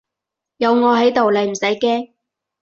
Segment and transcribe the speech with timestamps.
[0.57, 2.13] 有我喺度你唔使驚